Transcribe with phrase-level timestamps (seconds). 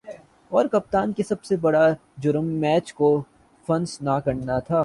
[0.51, 3.09] اور کپتان کا سب سے بڑا"جرم" میچ کو
[3.67, 4.61] فنش نہ کرنا ہے۔